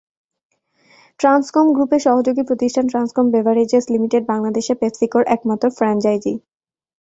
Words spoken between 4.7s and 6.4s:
পেপসিকোর একমাত্র ফ্র্যাঞ্চাইজি।